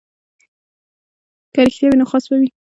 که 1.53 1.59
رښتیا 1.65 1.87
وي 1.89 1.97
نو 1.99 2.05
خاص 2.11 2.25
وي. 2.29 2.49